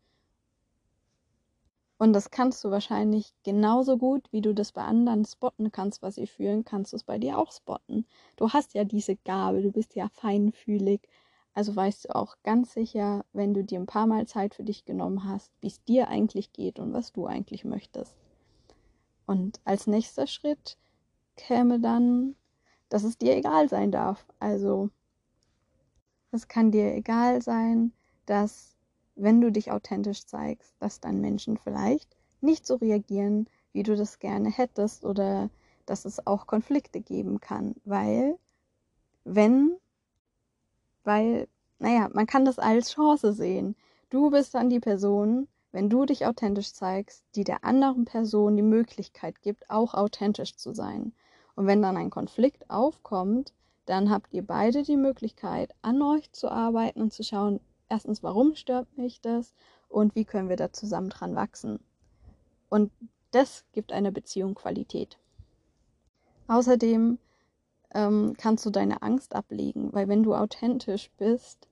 Und 2.00 2.14
das 2.14 2.32
kannst 2.32 2.64
du 2.64 2.72
wahrscheinlich 2.72 3.34
genauso 3.44 3.98
gut, 3.98 4.32
wie 4.32 4.40
du 4.40 4.54
das 4.54 4.72
bei 4.72 4.82
anderen 4.84 5.26
spotten 5.26 5.70
kannst, 5.70 6.02
was 6.02 6.16
sie 6.16 6.28
fühlen, 6.28 6.64
kannst 6.64 6.94
du 6.94 6.96
es 6.96 7.04
bei 7.04 7.20
dir 7.20 7.38
auch 7.38 7.52
spotten. 7.52 8.06
Du 8.38 8.52
hast 8.52 8.74
ja 8.74 8.86
diese 8.86 9.18
Gabe, 9.18 9.62
du 9.62 9.70
bist 9.70 9.96
ja 9.96 10.08
feinfühlig. 10.08 11.02
Also 11.54 11.76
weißt 11.76 12.06
du 12.06 12.16
auch 12.16 12.38
ganz 12.44 12.74
sicher, 12.74 13.26
wenn 13.34 13.54
du 13.54 13.66
dir 13.66 13.82
ein 13.82 13.86
paar 13.86 14.08
Mal 14.08 14.28
Zeit 14.28 14.56
für 14.56 14.64
dich 14.64 14.86
genommen 14.86 15.26
hast, 15.26 15.52
wie 15.60 15.68
es 15.68 15.84
dir 15.84 16.08
eigentlich 16.08 16.54
geht 16.54 16.80
und 16.80 16.94
was 16.94 17.12
du 17.12 17.28
eigentlich 17.28 17.66
möchtest. 17.66 18.16
Und 19.26 19.60
als 19.66 19.86
nächster 19.86 20.26
Schritt 20.26 20.78
käme 21.36 21.82
dann, 21.82 22.38
dass 22.88 23.04
es 23.04 23.18
dir 23.18 23.36
egal 23.36 23.68
sein 23.68 23.92
darf. 23.92 24.26
Also 24.40 24.90
es 26.32 26.48
kann 26.48 26.72
dir 26.72 26.94
egal 26.96 27.42
sein, 27.42 27.92
dass 28.26 28.79
wenn 29.22 29.42
du 29.42 29.52
dich 29.52 29.72
authentisch 29.72 30.26
zeigst, 30.26 30.74
dass 30.80 31.00
dann 31.00 31.20
Menschen 31.20 31.58
vielleicht 31.58 32.16
nicht 32.42 32.66
so 32.66 32.76
reagieren, 32.76 33.48
wie 33.74 33.84
du 33.84 33.96
das 33.96 34.20
gerne 34.20 34.50
hättest 34.50 35.06
oder 35.06 35.50
dass 35.86 36.06
es 36.06 36.26
auch 36.26 36.48
Konflikte 36.48 37.02
geben 37.02 37.40
kann, 37.40 37.76
weil 37.84 38.38
wenn, 39.26 39.76
weil, 41.04 41.48
naja, 41.80 42.10
man 42.14 42.28
kann 42.28 42.46
das 42.46 42.60
als 42.60 42.92
Chance 42.94 43.34
sehen. 43.34 43.76
Du 44.10 44.30
bist 44.30 44.56
dann 44.56 44.70
die 44.70 44.80
Person, 44.80 45.48
wenn 45.72 45.90
du 45.90 46.06
dich 46.06 46.26
authentisch 46.26 46.74
zeigst, 46.74 47.24
die 47.36 47.44
der 47.44 47.64
anderen 47.64 48.06
Person 48.06 48.56
die 48.56 48.64
Möglichkeit 48.64 49.42
gibt, 49.42 49.70
auch 49.70 49.94
authentisch 49.94 50.56
zu 50.56 50.74
sein. 50.74 51.14
Und 51.56 51.68
wenn 51.68 51.82
dann 51.82 51.98
ein 51.98 52.10
Konflikt 52.10 52.70
aufkommt, 52.70 53.54
dann 53.86 54.10
habt 54.10 54.34
ihr 54.34 54.46
beide 54.46 54.84
die 54.84 54.98
Möglichkeit, 54.98 55.74
an 55.82 56.02
euch 56.02 56.32
zu 56.32 56.50
arbeiten 56.50 57.02
und 57.02 57.12
zu 57.12 57.24
schauen, 57.24 57.60
erstens, 57.90 58.24
warum 58.24 58.56
stört 58.56 58.98
mich 58.98 59.22
das 59.22 59.54
und 59.90 60.16
wie 60.16 60.26
können 60.26 60.50
wir 60.50 60.56
da 60.56 60.72
zusammen 60.72 61.10
dran 61.10 61.36
wachsen. 61.36 61.80
Und 62.70 62.92
das 63.32 63.66
gibt 63.74 63.92
einer 63.92 64.12
Beziehung 64.12 64.56
Qualität. 64.56 65.18
Außerdem 66.48 67.20
ähm, 67.94 68.34
kannst 68.38 68.66
du 68.66 68.70
deine 68.70 69.02
Angst 69.02 69.36
ablegen, 69.36 69.94
weil 69.94 70.08
wenn 70.08 70.24
du 70.24 70.36
authentisch 70.36 71.12
bist, 71.18 71.68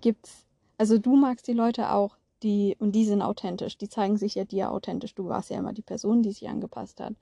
gibt's, 0.00 0.46
also 0.78 0.98
du 0.98 1.16
magst 1.16 1.46
die 1.46 1.52
Leute 1.52 1.90
auch, 1.90 2.16
die, 2.42 2.76
und 2.78 2.92
die 2.92 3.06
sind 3.06 3.22
authentisch, 3.22 3.78
die 3.78 3.88
zeigen 3.88 4.16
sich 4.16 4.34
ja 4.34 4.44
dir 4.44 4.70
authentisch. 4.70 5.14
Du 5.14 5.26
warst 5.26 5.50
ja 5.50 5.58
immer 5.58 5.72
die 5.72 5.82
Person, 5.82 6.22
die 6.22 6.32
sich 6.32 6.48
angepasst 6.48 7.00
hat. 7.00 7.14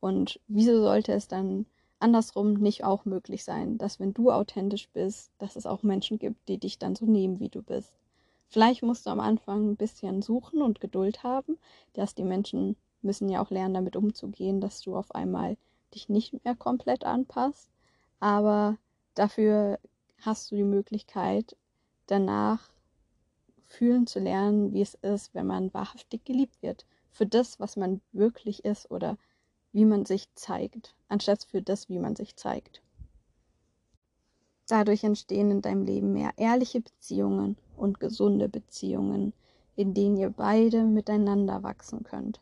Und 0.00 0.38
wieso 0.48 0.82
sollte 0.82 1.12
es 1.12 1.28
dann 1.28 1.66
andersrum 1.98 2.54
nicht 2.54 2.84
auch 2.84 3.04
möglich 3.04 3.44
sein, 3.44 3.78
dass 3.78 4.00
wenn 4.00 4.14
du 4.14 4.30
authentisch 4.30 4.88
bist, 4.90 5.32
dass 5.38 5.56
es 5.56 5.66
auch 5.66 5.82
Menschen 5.82 6.18
gibt, 6.18 6.48
die 6.48 6.58
dich 6.58 6.78
dann 6.78 6.94
so 6.94 7.06
nehmen, 7.06 7.40
wie 7.40 7.48
du 7.48 7.62
bist. 7.62 7.92
Vielleicht 8.48 8.82
musst 8.82 9.06
du 9.06 9.10
am 9.10 9.20
Anfang 9.20 9.70
ein 9.70 9.76
bisschen 9.76 10.22
suchen 10.22 10.62
und 10.62 10.80
Geduld 10.80 11.22
haben, 11.22 11.58
dass 11.94 12.14
die 12.14 12.24
Menschen 12.24 12.76
müssen 13.02 13.28
ja 13.28 13.42
auch 13.42 13.50
lernen, 13.50 13.74
damit 13.74 13.96
umzugehen, 13.96 14.60
dass 14.60 14.80
du 14.80 14.96
auf 14.96 15.14
einmal 15.14 15.56
dich 15.94 16.08
nicht 16.08 16.44
mehr 16.44 16.54
komplett 16.54 17.04
anpasst, 17.04 17.70
aber 18.20 18.76
dafür 19.14 19.78
hast 20.20 20.50
du 20.50 20.56
die 20.56 20.64
Möglichkeit, 20.64 21.56
danach 22.06 22.70
fühlen 23.64 24.06
zu 24.06 24.20
lernen, 24.20 24.72
wie 24.72 24.82
es 24.82 24.94
ist, 24.94 25.34
wenn 25.34 25.46
man 25.46 25.72
wahrhaftig 25.74 26.24
geliebt 26.24 26.62
wird, 26.62 26.86
für 27.10 27.26
das, 27.26 27.58
was 27.58 27.76
man 27.76 28.00
wirklich 28.12 28.64
ist 28.64 28.90
oder 28.90 29.16
wie 29.76 29.84
man 29.84 30.06
sich 30.06 30.34
zeigt, 30.34 30.94
anstatt 31.10 31.44
für 31.44 31.60
das, 31.60 31.90
wie 31.90 31.98
man 31.98 32.16
sich 32.16 32.34
zeigt. 32.34 32.80
Dadurch 34.66 35.04
entstehen 35.04 35.50
in 35.50 35.60
deinem 35.60 35.82
Leben 35.82 36.14
mehr 36.14 36.30
ehrliche 36.38 36.80
Beziehungen 36.80 37.58
und 37.76 38.00
gesunde 38.00 38.48
Beziehungen, 38.48 39.34
in 39.76 39.92
denen 39.92 40.16
ihr 40.16 40.30
beide 40.30 40.82
miteinander 40.82 41.62
wachsen 41.62 42.04
könnt. 42.04 42.40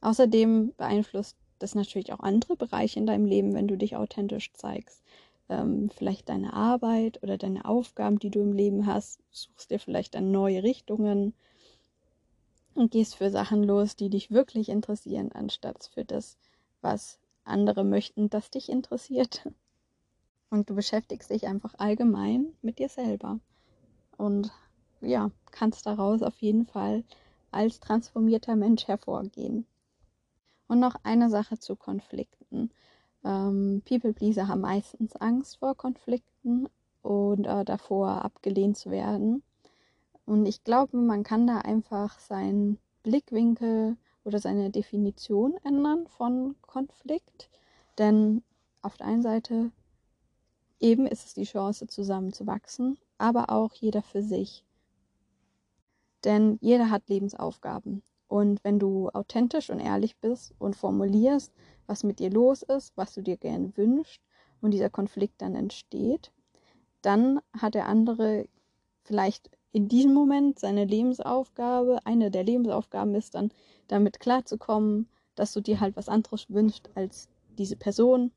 Außerdem 0.00 0.72
beeinflusst 0.78 1.36
das 1.58 1.74
natürlich 1.74 2.14
auch 2.14 2.20
andere 2.20 2.56
Bereiche 2.56 2.98
in 2.98 3.06
deinem 3.06 3.26
Leben, 3.26 3.52
wenn 3.52 3.68
du 3.68 3.76
dich 3.76 3.96
authentisch 3.96 4.54
zeigst. 4.54 5.02
Ähm, 5.50 5.90
vielleicht 5.90 6.30
deine 6.30 6.54
Arbeit 6.54 7.22
oder 7.22 7.36
deine 7.36 7.66
Aufgaben, 7.66 8.18
die 8.18 8.30
du 8.30 8.40
im 8.40 8.54
Leben 8.54 8.86
hast, 8.86 9.20
suchst 9.30 9.70
dir 9.70 9.78
vielleicht 9.78 10.14
dann 10.14 10.30
neue 10.30 10.62
Richtungen 10.62 11.34
und 12.76 12.90
gehst 12.90 13.16
für 13.16 13.30
Sachen 13.30 13.62
los, 13.62 13.96
die 13.96 14.10
dich 14.10 14.30
wirklich 14.30 14.68
interessieren, 14.68 15.32
anstatt 15.32 15.90
für 15.92 16.04
das, 16.04 16.36
was 16.82 17.18
andere 17.44 17.84
möchten, 17.84 18.28
das 18.30 18.50
dich 18.50 18.68
interessiert. 18.68 19.48
Und 20.50 20.70
du 20.70 20.76
beschäftigst 20.76 21.30
dich 21.30 21.48
einfach 21.48 21.74
allgemein 21.78 22.54
mit 22.62 22.78
dir 22.78 22.88
selber. 22.88 23.40
Und 24.16 24.52
ja, 25.00 25.32
kannst 25.50 25.86
daraus 25.86 26.22
auf 26.22 26.40
jeden 26.40 26.66
Fall 26.66 27.02
als 27.50 27.80
transformierter 27.80 28.54
Mensch 28.54 28.86
hervorgehen. 28.86 29.66
Und 30.68 30.78
noch 30.78 30.94
eine 31.02 31.30
Sache 31.30 31.58
zu 31.58 31.74
Konflikten. 31.74 32.70
Ähm, 33.24 33.82
People 33.88 34.12
Pleaser 34.12 34.46
haben 34.46 34.60
meistens 34.60 35.16
Angst 35.16 35.58
vor 35.58 35.74
Konflikten 35.74 36.68
und 37.02 37.46
äh, 37.46 37.64
davor 37.64 38.24
abgelehnt 38.24 38.76
zu 38.76 38.90
werden. 38.90 39.42
Und 40.26 40.46
ich 40.46 40.64
glaube, 40.64 40.96
man 40.96 41.22
kann 41.22 41.46
da 41.46 41.58
einfach 41.58 42.18
seinen 42.18 42.78
Blickwinkel 43.04 43.96
oder 44.24 44.40
seine 44.40 44.70
Definition 44.70 45.56
ändern 45.64 46.08
von 46.08 46.56
Konflikt. 46.62 47.48
Denn 47.96 48.42
auf 48.82 48.96
der 48.96 49.06
einen 49.06 49.22
Seite 49.22 49.70
eben 50.80 51.06
ist 51.06 51.24
es 51.26 51.34
die 51.34 51.44
Chance, 51.44 51.86
zusammen 51.86 52.32
zu 52.32 52.46
wachsen, 52.46 52.98
aber 53.18 53.50
auch 53.50 53.72
jeder 53.74 54.02
für 54.02 54.22
sich. 54.22 54.64
Denn 56.24 56.58
jeder 56.60 56.90
hat 56.90 57.08
Lebensaufgaben. 57.08 58.02
Und 58.26 58.64
wenn 58.64 58.80
du 58.80 59.08
authentisch 59.10 59.70
und 59.70 59.78
ehrlich 59.78 60.16
bist 60.18 60.54
und 60.58 60.74
formulierst, 60.74 61.52
was 61.86 62.02
mit 62.02 62.18
dir 62.18 62.30
los 62.30 62.62
ist, 62.62 62.96
was 62.96 63.14
du 63.14 63.22
dir 63.22 63.36
gerne 63.36 63.76
wünschst 63.76 64.20
und 64.60 64.72
dieser 64.72 64.90
Konflikt 64.90 65.40
dann 65.40 65.54
entsteht, 65.54 66.32
dann 67.02 67.40
hat 67.56 67.74
der 67.74 67.86
andere 67.86 68.48
vielleicht 69.04 69.55
in 69.76 69.88
diesem 69.88 70.14
Moment 70.14 70.58
seine 70.58 70.86
Lebensaufgabe, 70.86 71.98
eine 72.06 72.30
der 72.30 72.44
Lebensaufgaben 72.44 73.14
ist 73.14 73.34
dann, 73.34 73.50
damit 73.88 74.20
klarzukommen, 74.20 75.06
dass 75.34 75.52
du 75.52 75.60
dir 75.60 75.80
halt 75.80 75.96
was 75.96 76.08
anderes 76.08 76.48
wünschst 76.48 76.88
als 76.94 77.28
diese 77.58 77.76
Person. 77.76 78.32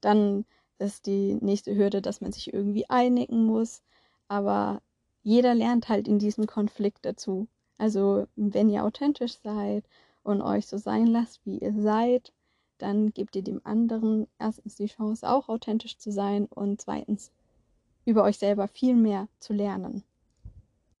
Dann 0.00 0.44
ist 0.78 1.06
die 1.06 1.34
nächste 1.34 1.74
Hürde, 1.74 2.00
dass 2.00 2.20
man 2.20 2.30
sich 2.30 2.54
irgendwie 2.54 2.88
einigen 2.88 3.44
muss. 3.44 3.82
Aber 4.28 4.82
jeder 5.24 5.52
lernt 5.52 5.88
halt 5.88 6.06
in 6.06 6.20
diesem 6.20 6.46
Konflikt 6.46 7.04
dazu. 7.04 7.48
Also 7.76 8.28
wenn 8.36 8.70
ihr 8.70 8.84
authentisch 8.84 9.38
seid 9.42 9.84
und 10.22 10.42
euch 10.42 10.68
so 10.68 10.78
sein 10.78 11.08
lasst, 11.08 11.44
wie 11.44 11.58
ihr 11.58 11.72
seid, 11.72 12.32
dann 12.78 13.10
gebt 13.12 13.34
ihr 13.34 13.42
dem 13.42 13.60
anderen 13.64 14.28
erstens 14.38 14.76
die 14.76 14.86
Chance, 14.86 15.28
auch 15.28 15.48
authentisch 15.48 15.98
zu 15.98 16.12
sein 16.12 16.46
und 16.46 16.80
zweitens 16.80 17.32
über 18.04 18.22
euch 18.22 18.38
selber 18.38 18.68
viel 18.68 18.94
mehr 18.94 19.26
zu 19.40 19.52
lernen. 19.52 20.04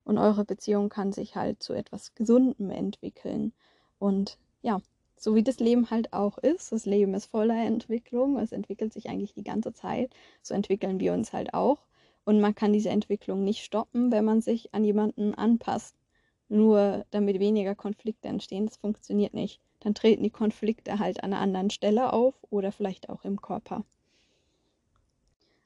Und 0.06 0.18
eure 0.18 0.44
Beziehung 0.44 0.88
kann 0.88 1.12
sich 1.12 1.34
halt 1.34 1.62
zu 1.62 1.72
etwas 1.72 2.14
Gesundem 2.14 2.70
entwickeln. 2.70 3.52
Und 3.98 4.38
ja, 4.62 4.80
so 5.16 5.34
wie 5.34 5.42
das 5.42 5.58
Leben 5.58 5.90
halt 5.90 6.12
auch 6.12 6.38
ist. 6.38 6.70
Das 6.70 6.86
Leben 6.86 7.12
ist 7.14 7.26
voller 7.26 7.60
Entwicklung. 7.64 8.38
Es 8.38 8.52
entwickelt 8.52 8.92
sich 8.92 9.08
eigentlich 9.08 9.34
die 9.34 9.42
ganze 9.42 9.72
Zeit. 9.72 10.14
So 10.42 10.54
entwickeln 10.54 11.00
wir 11.00 11.12
uns 11.12 11.32
halt 11.32 11.54
auch. 11.54 11.80
Und 12.24 12.40
man 12.40 12.54
kann 12.54 12.72
diese 12.72 12.90
Entwicklung 12.90 13.42
nicht 13.42 13.64
stoppen, 13.64 14.12
wenn 14.12 14.24
man 14.24 14.40
sich 14.40 14.72
an 14.72 14.84
jemanden 14.84 15.34
anpasst. 15.34 15.96
Nur 16.48 17.04
damit 17.10 17.40
weniger 17.40 17.74
Konflikte 17.74 18.28
entstehen. 18.28 18.66
Das 18.66 18.76
funktioniert 18.76 19.34
nicht. 19.34 19.60
Dann 19.80 19.94
treten 19.94 20.22
die 20.22 20.30
Konflikte 20.30 21.00
halt 21.00 21.24
an 21.24 21.32
einer 21.32 21.42
anderen 21.42 21.70
Stelle 21.70 22.12
auf 22.12 22.34
oder 22.50 22.70
vielleicht 22.70 23.08
auch 23.08 23.24
im 23.24 23.42
Körper. 23.42 23.84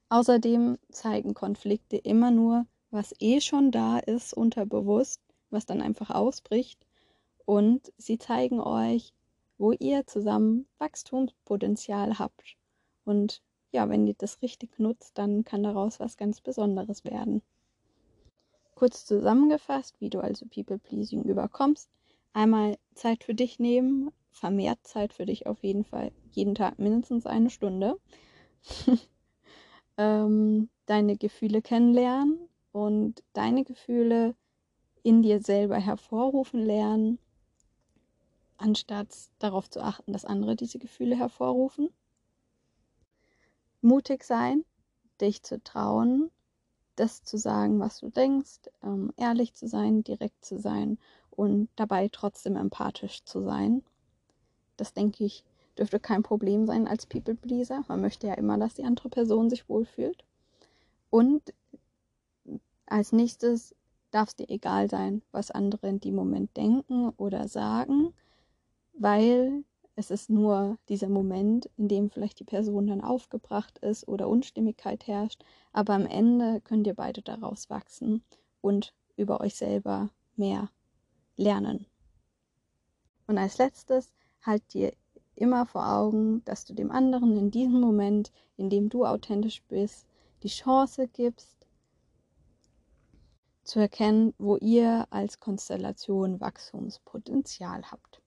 Außerdem 0.09 0.79
zeigen 0.91 1.35
Konflikte 1.35 1.99
immer 1.99 2.31
nur, 2.31 2.65
was 2.91 3.15
eh 3.21 3.41
schon 3.41 3.71
da 3.71 3.99
ist, 3.99 4.35
unterbewusst, 4.35 5.21
was 5.51 5.67
dann 5.67 5.81
einfach 5.81 6.11
ausbricht. 6.11 6.87
Und 7.45 7.93
sie 7.97 8.19
zeigen 8.19 8.61
euch, 8.61 9.13
wo 9.59 9.73
ihr 9.73 10.07
zusammen 10.07 10.67
Wachstumspotenzial 10.79 12.19
habt. 12.19 12.57
Und 13.05 13.43
ja, 13.73 13.89
wenn 13.89 14.07
ihr 14.07 14.15
das 14.15 14.43
richtig 14.43 14.79
nutzt, 14.79 15.19
dann 15.19 15.45
kann 15.45 15.63
daraus 15.63 16.01
was 16.01 16.17
ganz 16.17 16.41
Besonderes 16.41 17.05
werden. 17.05 17.43
Kurz 18.75 19.05
zusammengefasst, 19.05 20.01
wie 20.01 20.11
du 20.11 20.21
also 20.21 20.47
People-Pleasing 20.47 21.25
überkommst. 21.25 21.91
Einmal 22.33 22.79
Zeit 22.95 23.25
für 23.25 23.35
dich 23.35 23.59
nehmen, 23.59 24.11
vermehrt 24.31 24.79
Zeit 24.85 25.13
für 25.13 25.27
dich 25.27 25.47
auf 25.47 25.63
jeden 25.63 25.85
Fall, 25.85 26.13
jeden 26.31 26.55
Tag 26.55 26.79
mindestens 26.79 27.27
eine 27.27 27.51
Stunde. 27.51 27.99
ähm, 29.99 30.71
deine 30.87 31.17
Gefühle 31.17 31.63
kennenlernen 31.63 32.50
und 32.73 33.23
deine 33.33 33.65
Gefühle 33.65 34.35
in 35.03 35.23
dir 35.23 35.41
selber 35.41 35.77
hervorrufen 35.77 36.61
lernen 36.61 37.19
anstatt 38.61 39.09
darauf 39.39 39.69
zu 39.71 39.81
achten, 39.81 40.13
dass 40.13 40.25
andere 40.25 40.55
diese 40.57 40.79
Gefühle 40.79 41.17
hervorrufen. 41.17 41.89
Mutig 43.81 44.25
sein, 44.25 44.65
dich 45.21 45.43
zu 45.43 45.63
trauen, 45.63 46.31
das 46.97 47.23
zu 47.23 47.39
sagen, 47.39 47.81
was 47.81 48.01
du 48.01 48.11
denkst, 48.11 48.61
ähm, 48.83 49.13
ehrlich 49.17 49.55
zu 49.55 49.67
sein, 49.67 50.05
direkt 50.05 50.45
zu 50.45 50.59
sein 50.59 50.99
und 51.31 51.71
dabei 51.77 52.09
trotzdem 52.13 52.57
empathisch 52.57 53.25
zu 53.25 53.43
sein. 53.43 53.83
Das 54.77 54.93
denke 54.93 55.25
ich, 55.25 55.45
dürfte 55.79 55.99
kein 55.99 56.23
Problem 56.23 56.67
sein 56.67 56.87
als 56.87 57.07
People 57.07 57.35
Pleaser. 57.35 57.85
Man 57.89 58.03
möchte 58.03 58.27
ja 58.27 58.35
immer, 58.35 58.59
dass 58.59 58.75
die 58.75 58.85
andere 58.85 59.09
Person 59.09 59.49
sich 59.49 59.69
wohlfühlt. 59.69 60.25
Und 61.09 61.55
als 62.91 63.13
nächstes 63.13 63.75
darf 64.11 64.29
es 64.29 64.37
dir 64.37 64.51
egal 64.51 64.91
sein, 64.91 65.23
was 65.33 65.51
andere 65.51 65.89
in 65.89 66.01
dem 66.01 66.15
Moment 66.15 66.57
denken 66.57 67.11
oder 67.17 67.49
sagen 67.49 68.13
weil 69.01 69.65
es 69.97 70.11
ist 70.11 70.31
nur 70.31 70.79
dieser 70.89 71.09
Moment, 71.09 71.71
in 71.77 71.89
dem 71.89 72.11
vielleicht 72.11 72.39
die 72.39 72.45
Person 72.45 72.87
dann 72.87 73.01
aufgebracht 73.01 73.79
ist 73.79 74.07
oder 74.07 74.29
Unstimmigkeit 74.29 75.07
herrscht, 75.07 75.43
aber 75.73 75.95
am 75.95 76.07
Ende 76.07 76.61
könnt 76.61 76.87
ihr 76.87 76.95
beide 76.95 77.23
daraus 77.23 77.71
wachsen 77.71 78.23
und 78.61 78.93
über 79.17 79.41
euch 79.41 79.57
selber 79.57 80.11
mehr 80.37 80.71
lernen. 81.37 81.87
Und 83.27 83.39
als 83.39 83.59
letztes 83.59 84.13
halt 84.43 84.63
dir 84.75 84.93
immer 85.35 85.65
vor 85.65 85.91
Augen, 85.91 86.45
dass 86.45 86.67
du 86.67 86.75
dem 86.75 86.91
anderen 86.91 87.37
in 87.37 87.51
diesem 87.51 87.81
Moment, 87.81 88.33
in 88.59 88.69
dem 88.69 88.91
du 88.91 89.07
authentisch 89.07 89.63
bist, 89.69 90.07
die 90.43 90.49
Chance 90.49 91.09
gibst, 91.09 91.60
zu 93.71 93.79
erkennen, 93.79 94.35
wo 94.39 94.57
ihr 94.57 95.07
als 95.11 95.39
Konstellation 95.39 96.41
Wachstumspotenzial 96.41 97.91
habt. 97.91 98.21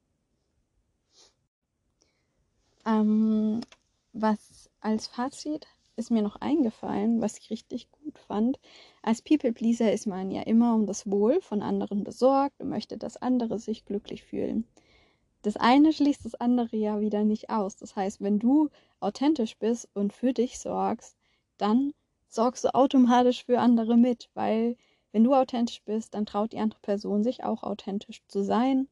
Ähm, 2.86 3.62
was 4.14 4.70
als 4.80 5.08
Fazit 5.08 5.68
ist 5.96 6.12
mir 6.12 6.22
noch 6.22 6.38
eingefallen, 6.38 7.22
was 7.22 7.38
ich 7.38 7.50
richtig 7.50 7.92
gut 7.92 8.18
fand. 8.18 8.60
Als 9.02 9.22
People-Pleaser 9.22 9.92
ist 9.92 10.08
man 10.08 10.32
ja 10.32 10.42
immer 10.44 10.74
um 10.74 10.88
das 10.88 11.10
Wohl 11.10 11.42
von 11.42 11.62
anderen 11.62 12.04
besorgt 12.04 12.60
und 12.60 12.70
möchte, 12.70 12.98
dass 12.98 13.18
andere 13.18 13.60
sich 13.60 13.86
glücklich 13.86 14.24
fühlen. 14.24 14.66
Das 15.42 15.58
eine 15.58 15.92
schließt 15.92 16.26
das 16.26 16.36
andere 16.36 16.78
ja 16.78 17.02
wieder 17.02 17.26
nicht 17.26 17.50
aus. 17.50 17.76
Das 17.76 17.96
heißt, 17.96 18.22
wenn 18.22 18.40
du 18.40 18.70
authentisch 19.02 19.58
bist 19.58 19.90
und 19.94 20.14
für 20.14 20.32
dich 20.32 20.58
sorgst, 20.58 21.18
dann 21.58 21.94
sorgst 22.30 22.64
du 22.64 22.74
automatisch 22.74 23.44
für 23.46 23.60
andere 23.60 23.98
mit, 23.98 24.30
weil 24.34 24.78
wenn 25.14 25.24
du 25.24 25.34
authentisch 25.34 25.82
bist, 25.84 26.16
dann 26.16 26.26
traut 26.26 26.52
die 26.52 26.60
andere 26.60 26.82
Person 26.82 27.24
sich 27.24 27.44
auch 27.44 27.64
authentisch 27.64 28.22
zu 28.28 28.44
sein 28.44 28.90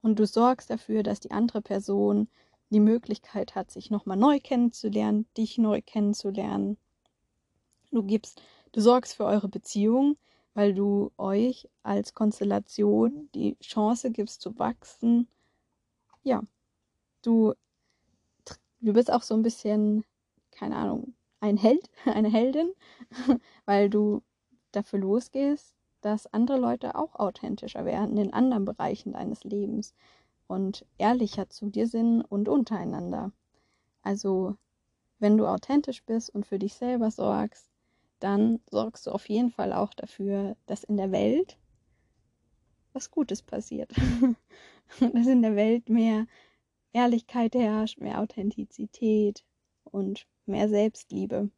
und 0.00 0.20
du 0.20 0.26
sorgst 0.26 0.70
dafür, 0.70 1.02
dass 1.02 1.18
die 1.18 1.32
andere 1.32 1.60
Person 1.60 2.28
die 2.70 2.80
Möglichkeit 2.80 3.56
hat, 3.56 3.72
sich 3.72 3.90
nochmal 3.90 4.16
neu 4.16 4.38
kennenzulernen, 4.40 5.26
dich 5.36 5.58
neu 5.58 5.82
kennenzulernen. 5.82 6.78
Du 7.90 8.04
gibst, 8.04 8.40
du 8.70 8.80
sorgst 8.80 9.14
für 9.14 9.24
eure 9.24 9.48
Beziehung, 9.48 10.16
weil 10.54 10.74
du 10.74 11.10
euch 11.16 11.68
als 11.82 12.14
Konstellation 12.14 13.28
die 13.34 13.56
Chance 13.60 14.12
gibst 14.12 14.40
zu 14.42 14.56
wachsen. 14.60 15.26
Ja, 16.22 16.42
du, 17.22 17.54
du 18.80 18.92
bist 18.92 19.12
auch 19.12 19.22
so 19.22 19.34
ein 19.34 19.42
bisschen, 19.42 20.04
keine 20.52 20.76
Ahnung, 20.76 21.14
ein 21.40 21.56
Held, 21.56 21.90
eine 22.04 22.30
Heldin, 22.30 22.72
weil 23.64 23.90
du 23.90 24.22
dafür 24.76 25.00
losgehst, 25.00 25.74
dass 26.02 26.32
andere 26.32 26.58
Leute 26.58 26.94
auch 26.94 27.16
authentischer 27.16 27.84
werden 27.84 28.16
in 28.16 28.32
anderen 28.32 28.64
Bereichen 28.64 29.12
deines 29.12 29.42
Lebens 29.44 29.94
und 30.46 30.86
ehrlicher 30.98 31.48
zu 31.48 31.70
dir 31.70 31.86
sind 31.86 32.22
und 32.22 32.48
untereinander. 32.48 33.32
Also, 34.02 34.56
wenn 35.18 35.36
du 35.36 35.46
authentisch 35.46 36.04
bist 36.04 36.30
und 36.30 36.46
für 36.46 36.58
dich 36.58 36.74
selber 36.74 37.10
sorgst, 37.10 37.70
dann 38.20 38.60
sorgst 38.70 39.06
du 39.06 39.10
auf 39.10 39.28
jeden 39.28 39.50
Fall 39.50 39.72
auch 39.72 39.92
dafür, 39.94 40.56
dass 40.66 40.84
in 40.84 40.96
der 40.96 41.10
Welt 41.10 41.58
was 42.92 43.10
Gutes 43.10 43.42
passiert. 43.42 43.90
dass 45.00 45.26
in 45.26 45.42
der 45.42 45.56
Welt 45.56 45.88
mehr 45.88 46.26
Ehrlichkeit 46.92 47.54
herrscht, 47.54 47.98
mehr 47.98 48.20
Authentizität 48.20 49.44
und 49.84 50.26
mehr 50.46 50.68
Selbstliebe. 50.68 51.50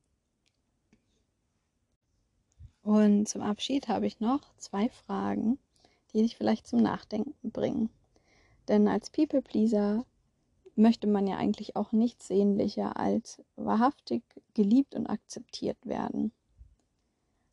Und 2.89 3.29
zum 3.29 3.43
Abschied 3.43 3.89
habe 3.89 4.07
ich 4.07 4.19
noch 4.19 4.41
zwei 4.57 4.89
Fragen, 4.89 5.59
die 6.11 6.23
dich 6.23 6.39
vielleicht 6.39 6.67
zum 6.67 6.81
Nachdenken 6.81 7.51
bringen. 7.51 7.91
Denn 8.67 8.89
als 8.89 9.11
People-Pleaser 9.11 10.07
möchte 10.75 11.07
man 11.07 11.27
ja 11.27 11.37
eigentlich 11.37 11.77
auch 11.77 11.93
nichts 11.93 12.29
sehnlicher 12.29 12.97
als 12.97 13.43
wahrhaftig 13.57 14.23
geliebt 14.55 14.95
und 14.95 15.07
akzeptiert 15.07 15.77
werden. 15.85 16.33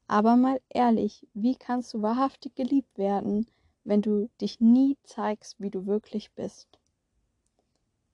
Aber 0.07 0.37
mal 0.37 0.61
ehrlich, 0.69 1.27
wie 1.33 1.55
kannst 1.57 1.93
du 1.93 2.01
wahrhaftig 2.01 2.55
geliebt 2.55 2.97
werden, 2.97 3.45
wenn 3.83 4.01
du 4.01 4.29
dich 4.39 4.61
nie 4.61 4.95
zeigst, 5.03 5.59
wie 5.59 5.69
du 5.69 5.85
wirklich 5.85 6.31
bist? 6.31 6.79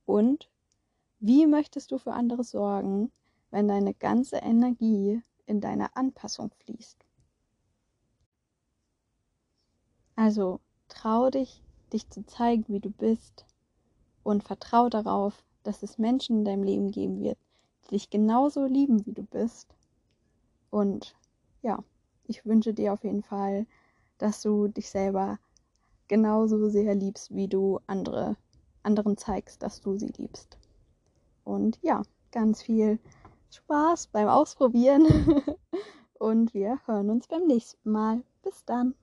Und 0.08 0.50
wie 1.20 1.46
möchtest 1.46 1.92
du 1.92 2.00
für 2.00 2.14
andere 2.14 2.44
sorgen, 2.44 3.12
wenn 3.52 3.68
deine 3.68 3.94
ganze 3.94 4.38
Energie 4.38 5.22
in 5.46 5.62
deine 5.62 5.96
Anpassung 5.96 6.50
fließt? 6.66 6.98
Also 10.16 10.60
trau 10.88 11.30
dich 11.30 11.62
dich 11.92 12.10
zu 12.10 12.26
zeigen, 12.26 12.66
wie 12.68 12.80
du 12.80 12.90
bist 12.90 13.46
und 14.24 14.44
vertrau 14.44 14.90
darauf, 14.90 15.44
dass 15.64 15.84
es 15.84 15.98
Menschen 15.98 16.40
in 16.40 16.46
deinem 16.46 16.64
Leben 16.64 16.92
geben 16.92 17.20
wird, 17.20 17.38
die 17.86 17.96
dich 17.96 18.10
genauso 18.10 18.66
lieben, 18.66 19.06
wie 19.06 19.14
du 19.14 19.24
bist. 19.24 19.76
Und 20.70 21.16
ja, 21.62 21.84
ich 22.26 22.46
wünsche 22.46 22.74
dir 22.74 22.94
auf 22.94 23.04
jeden 23.04 23.24
Fall, 23.24 23.66
dass 24.18 24.42
du 24.42 24.68
dich 24.68 24.90
selber 24.90 25.40
genauso 26.08 26.70
sehr 26.70 26.96
liebst, 26.96 27.34
wie 27.36 27.48
du 27.48 27.80
andere 27.88 28.36
anderen 28.84 29.18
zeigst, 29.18 29.62
dass 29.62 29.82
du 29.82 29.98
sie 29.98 30.12
liebst. 30.18 30.58
Und 31.44 31.78
ja, 31.82 32.02
ganz 32.32 32.62
viel 32.62 33.00
Spaß 33.52 34.08
beim 34.08 34.28
Ausprobieren 34.28 35.06
und 36.20 36.54
wir 36.54 36.80
hören 36.86 37.10
uns 37.10 37.28
beim 37.28 37.46
nächsten 37.46 37.92
Mal. 37.92 38.24
Bis 38.44 38.66
dann. 38.66 38.96